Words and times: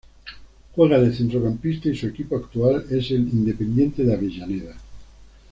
Juega 0.75 0.97
de 0.99 1.13
centrocampista 1.13 1.87
y 1.87 1.95
su 1.95 2.07
equipo 2.07 2.35
actual 2.35 2.87
es 2.89 3.11
el 3.11 3.19
Independiente 3.29 4.03
de 4.03 4.13
Avellaneda. 4.15 4.75